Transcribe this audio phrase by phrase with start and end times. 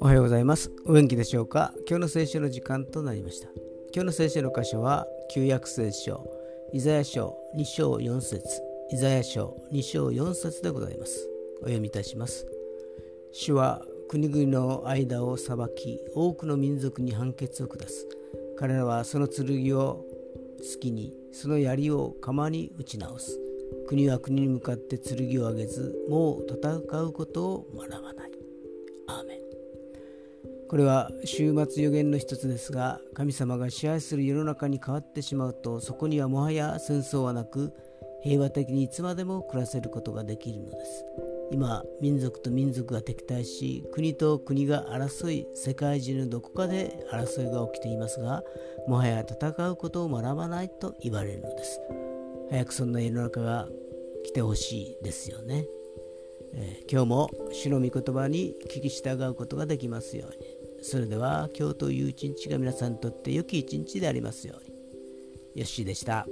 [0.00, 0.70] おはようございます。
[0.86, 1.74] お元気でしょうか？
[1.88, 3.48] 今日の聖書の時間となりました。
[3.92, 6.24] 今日の聖書の箇所は、旧約聖書、
[6.72, 8.44] イザヤ書2章4節
[8.92, 11.28] イザヤ書2章4節でございます。
[11.62, 12.46] お読みいたします。
[13.32, 18.06] 主は国々の間を裁き、多くの民族に判決を下す。
[18.56, 20.04] 彼らはその剣を
[20.62, 23.38] 好きに、その槍を釜に打ち直す。
[23.88, 28.32] 国は国に向かって剣を上げず、もう戦うことを学ばない。
[29.08, 29.38] アーメン
[30.68, 37.72] これは終末予言の一つですが神様が支配する世の中に変わってしまうとそこにはもはや戦争はなく
[38.22, 41.04] 平和的にいつまでも暮らせることができるのです
[41.52, 48.42] 今民族と民族が敵対し国と国が争い世界中のどこかで争いが起きていますが
[48.88, 51.80] もはや戦うことを学ばないと言われるのです
[52.50, 53.68] 早くそんな世の中が
[54.24, 55.66] 来てほしいですよね、
[56.54, 64.72] えー、今日も主の御言葉に聞き従うことができますようにそれでは今日という一日が皆さんにとって良き一日でありますように。
[65.54, 66.26] よッしーでした。